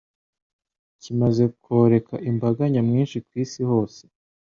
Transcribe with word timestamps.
kimaze 1.01 1.43
koreka 1.63 2.15
imbaga 2.29 2.61
nyamwinshi 2.73 3.17
ku 3.25 3.31
isi 3.43 3.61
hose, 3.69 4.01